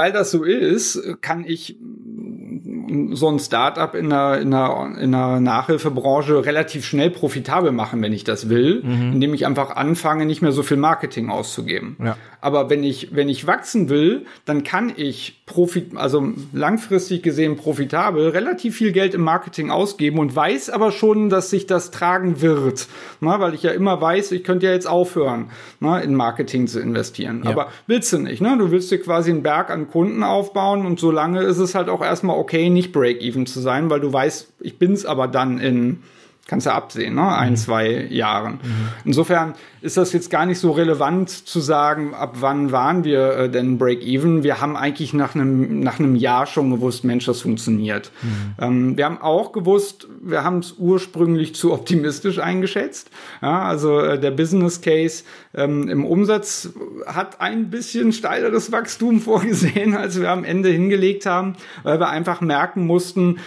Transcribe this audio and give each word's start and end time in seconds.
Weil 0.00 0.12
das 0.12 0.30
so 0.30 0.44
ist, 0.44 0.98
kann 1.20 1.44
ich 1.46 1.76
so 3.12 3.28
ein 3.28 3.38
Startup 3.38 3.94
in 3.94 4.12
einer, 4.12 4.38
in, 4.38 4.52
einer, 4.52 4.98
in 4.98 5.14
einer 5.14 5.40
Nachhilfebranche 5.40 6.44
relativ 6.44 6.84
schnell 6.84 7.10
profitabel 7.10 7.72
machen, 7.72 8.02
wenn 8.02 8.12
ich 8.12 8.24
das 8.24 8.48
will, 8.48 8.82
mhm. 8.82 9.12
indem 9.12 9.34
ich 9.34 9.46
einfach 9.46 9.76
anfange, 9.76 10.26
nicht 10.26 10.42
mehr 10.42 10.52
so 10.52 10.62
viel 10.62 10.76
Marketing 10.76 11.30
auszugeben. 11.30 11.96
Ja. 12.02 12.16
Aber 12.40 12.70
wenn 12.70 12.82
ich, 12.82 13.14
wenn 13.14 13.28
ich 13.28 13.46
wachsen 13.46 13.88
will, 13.88 14.24
dann 14.44 14.64
kann 14.64 14.92
ich 14.96 15.42
profit, 15.44 15.96
also 15.96 16.32
langfristig 16.52 17.22
gesehen 17.22 17.56
profitabel 17.56 18.28
relativ 18.30 18.76
viel 18.76 18.92
Geld 18.92 19.14
im 19.14 19.22
Marketing 19.22 19.70
ausgeben 19.70 20.18
und 20.18 20.34
weiß 20.34 20.70
aber 20.70 20.92
schon, 20.92 21.28
dass 21.28 21.50
sich 21.50 21.66
das 21.66 21.90
tragen 21.90 22.40
wird. 22.40 22.88
Na, 23.20 23.40
weil 23.40 23.54
ich 23.54 23.62
ja 23.62 23.72
immer 23.72 24.00
weiß, 24.00 24.32
ich 24.32 24.44
könnte 24.44 24.66
ja 24.66 24.72
jetzt 24.72 24.88
aufhören, 24.88 25.50
na, 25.80 26.00
in 26.00 26.14
Marketing 26.14 26.66
zu 26.66 26.80
investieren. 26.80 27.42
Ja. 27.44 27.50
Aber 27.50 27.68
willst 27.86 28.12
du 28.12 28.18
nicht, 28.18 28.40
ne? 28.40 28.56
Du 28.58 28.70
willst 28.70 28.90
dir 28.90 29.00
quasi 29.00 29.30
einen 29.30 29.42
Berg 29.42 29.70
an 29.70 29.90
Kunden 29.90 30.22
aufbauen 30.22 30.86
und 30.86 30.98
solange 30.98 31.42
ist 31.42 31.58
es 31.58 31.74
halt 31.74 31.88
auch 31.88 32.02
erstmal 32.02 32.38
okay, 32.38 32.69
nicht 32.72 32.92
Break-Even 32.92 33.46
zu 33.46 33.60
sein, 33.60 33.90
weil 33.90 34.00
du 34.00 34.12
weißt, 34.12 34.48
ich 34.60 34.78
bin's 34.78 35.04
aber 35.04 35.28
dann 35.28 35.58
in 35.58 36.02
kannst 36.50 36.66
du 36.66 36.72
absehen, 36.72 37.14
ne? 37.14 37.28
ein, 37.28 37.52
mhm. 37.52 37.56
zwei 37.56 38.06
Jahren. 38.10 38.54
Mhm. 38.54 38.88
Insofern 39.04 39.54
ist 39.82 39.96
das 39.96 40.12
jetzt 40.12 40.30
gar 40.30 40.46
nicht 40.46 40.58
so 40.58 40.72
relevant 40.72 41.30
zu 41.30 41.60
sagen, 41.60 42.12
ab 42.12 42.38
wann 42.40 42.72
waren 42.72 43.04
wir 43.04 43.36
äh, 43.36 43.48
denn 43.48 43.78
Break-Even. 43.78 44.42
Wir 44.42 44.60
haben 44.60 44.76
eigentlich 44.76 45.14
nach 45.14 45.36
einem, 45.36 45.78
nach 45.78 46.00
einem 46.00 46.16
Jahr 46.16 46.46
schon 46.46 46.72
gewusst, 46.72 47.04
Mensch, 47.04 47.24
das 47.24 47.40
funktioniert. 47.40 48.10
Mhm. 48.22 48.54
Ähm, 48.60 48.96
wir 48.96 49.04
haben 49.04 49.22
auch 49.22 49.52
gewusst, 49.52 50.08
wir 50.20 50.42
haben 50.42 50.58
es 50.58 50.74
ursprünglich 50.76 51.54
zu 51.54 51.72
optimistisch 51.72 52.40
eingeschätzt. 52.40 53.12
Ja, 53.40 53.62
also 53.62 54.00
äh, 54.00 54.18
der 54.18 54.32
Business 54.32 54.80
Case 54.80 55.22
ähm, 55.54 55.86
im 55.88 56.04
Umsatz 56.04 56.70
hat 57.06 57.40
ein 57.40 57.70
bisschen 57.70 58.12
steileres 58.12 58.72
Wachstum 58.72 59.20
vorgesehen, 59.20 59.94
als 59.94 60.20
wir 60.20 60.30
am 60.30 60.42
Ende 60.42 60.70
hingelegt 60.70 61.26
haben, 61.26 61.54
weil 61.84 62.00
wir 62.00 62.08
einfach 62.08 62.40
merken 62.40 62.86
mussten, 62.86 63.38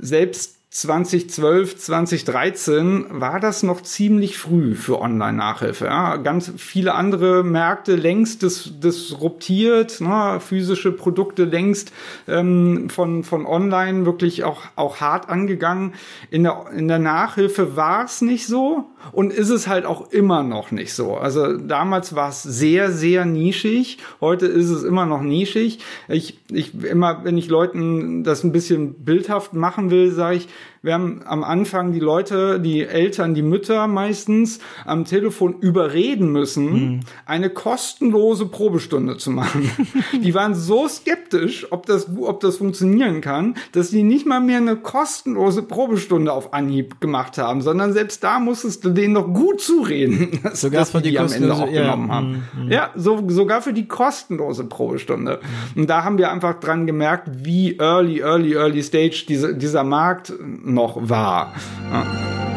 selbst 0.00 0.57
2012, 0.70 1.78
2013 1.78 3.06
war 3.08 3.40
das 3.40 3.62
noch 3.62 3.80
ziemlich 3.80 4.36
früh 4.36 4.74
für 4.74 5.00
Online-Nachhilfe. 5.00 5.86
Ja. 5.86 6.16
Ganz 6.16 6.52
viele 6.58 6.94
andere 6.94 7.42
Märkte 7.42 7.96
längst 7.96 8.42
dis 8.42 8.78
disruptiert, 8.78 10.02
ne, 10.02 10.40
physische 10.40 10.92
Produkte 10.92 11.44
längst 11.44 11.90
ähm, 12.26 12.90
von, 12.90 13.24
von 13.24 13.46
Online 13.46 14.04
wirklich 14.04 14.44
auch, 14.44 14.60
auch 14.76 15.00
hart 15.00 15.30
angegangen. 15.30 15.94
In 16.30 16.42
der, 16.42 16.66
in 16.76 16.86
der 16.86 16.98
Nachhilfe 16.98 17.74
war 17.74 18.04
es 18.04 18.20
nicht 18.20 18.46
so 18.46 18.84
und 19.12 19.32
ist 19.32 19.48
es 19.48 19.68
halt 19.68 19.86
auch 19.86 20.10
immer 20.10 20.42
noch 20.42 20.70
nicht 20.70 20.92
so. 20.92 21.16
Also 21.16 21.56
damals 21.56 22.14
war 22.14 22.28
es 22.28 22.42
sehr, 22.42 22.92
sehr 22.92 23.24
nischig. 23.24 23.98
Heute 24.20 24.44
ist 24.44 24.68
es 24.68 24.84
immer 24.84 25.06
noch 25.06 25.22
nischig. 25.22 25.78
Ich, 26.08 26.38
ich 26.50 26.74
immer, 26.84 27.24
wenn 27.24 27.38
ich 27.38 27.48
Leuten 27.48 28.22
das 28.22 28.44
ein 28.44 28.52
bisschen 28.52 29.04
bildhaft 29.04 29.54
machen 29.54 29.90
will, 29.90 30.12
sage 30.12 30.36
ich, 30.36 30.48
wir 30.82 30.94
haben 30.94 31.22
am 31.24 31.42
Anfang 31.42 31.92
die 31.92 32.00
Leute, 32.00 32.60
die 32.60 32.84
Eltern, 32.84 33.34
die 33.34 33.42
Mütter 33.42 33.88
meistens 33.88 34.60
am 34.84 35.04
Telefon 35.04 35.56
überreden 35.60 36.30
müssen, 36.30 36.72
mhm. 36.72 37.00
eine 37.26 37.50
kostenlose 37.50 38.46
Probestunde 38.46 39.16
zu 39.16 39.30
machen. 39.30 39.70
die 40.12 40.34
waren 40.34 40.54
so 40.54 40.86
skeptisch, 40.86 41.66
ob 41.72 41.86
das, 41.86 42.08
ob 42.20 42.40
das 42.40 42.58
funktionieren 42.58 43.20
kann, 43.20 43.56
dass 43.72 43.90
sie 43.90 44.04
nicht 44.04 44.24
mal 44.24 44.40
mehr 44.40 44.58
eine 44.58 44.76
kostenlose 44.76 45.62
Probestunde 45.62 46.32
auf 46.32 46.54
Anhieb 46.54 47.00
gemacht 47.00 47.38
haben, 47.38 47.60
sondern 47.60 47.92
selbst 47.92 48.22
da 48.22 48.38
musstest 48.38 48.84
du 48.84 48.90
denen 48.90 49.14
noch 49.14 49.34
gut 49.34 49.60
zureden, 49.60 50.38
dass, 50.44 50.60
sogar 50.60 50.80
dass 50.80 50.90
für 50.92 51.02
die, 51.02 51.10
die 51.10 51.18
am 51.18 51.32
Ende 51.32 51.54
auch 51.54 51.68
ja, 51.70 51.82
genommen 51.82 52.12
haben. 52.12 52.44
Mhm. 52.56 52.70
Ja, 52.70 52.90
so, 52.94 53.28
sogar 53.28 53.62
für 53.62 53.72
die 53.72 53.88
kostenlose 53.88 54.64
Probestunde. 54.64 55.40
Mhm. 55.74 55.82
Und 55.82 55.90
da 55.90 56.04
haben 56.04 56.18
wir 56.18 56.30
einfach 56.30 56.60
dran 56.60 56.86
gemerkt, 56.86 57.28
wie 57.44 57.76
early, 57.78 58.20
early, 58.20 58.54
early 58.54 58.82
stage 58.82 59.24
diese, 59.28 59.56
dieser 59.56 59.82
Markt 59.82 60.32
noch 60.64 60.96
war. 61.08 61.52
Ja. 61.90 62.47